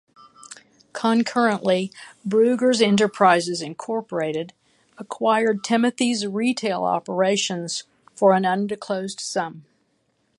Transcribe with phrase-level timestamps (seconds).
[0.93, 1.91] Concurrently,
[2.27, 4.51] Bruegger's Enterprises, Incorporated
[4.97, 7.83] acquired Timothy's retail operations
[8.15, 9.65] for an undisclosed sum.